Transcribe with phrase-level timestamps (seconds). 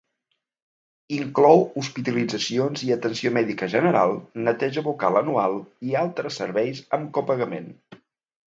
[1.17, 4.15] Inclou hospitalitzacions i atenció mèdica general,
[4.49, 7.73] neteja bucal anual i altres serveis amb copagament.